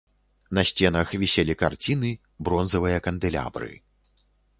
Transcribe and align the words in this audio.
На 0.57 0.61
сценах 0.69 1.09
віселі 1.23 1.55
карціны, 1.63 2.11
бронзавыя 2.47 3.03
кандэлябры. 3.09 3.71